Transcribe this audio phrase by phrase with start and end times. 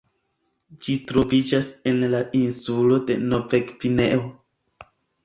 [0.85, 4.25] Ĝi troviĝas en la insulo de Novgvineo.